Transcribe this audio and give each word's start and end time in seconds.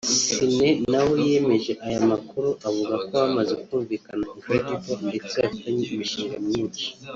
Ciney 0.29 0.71
nawe 0.91 1.15
yemeje 1.27 1.71
aya 1.87 1.99
makuru 2.11 2.49
avuga 2.67 2.95
ko 3.07 3.13
bamaze 3.23 3.53
kumvikana 3.63 4.23
na 4.27 4.29
Incredible 4.37 4.97
ndetse 5.07 5.35
bafitanye 5.43 5.83
imishinga 5.95 6.37
myinshi 6.47 6.85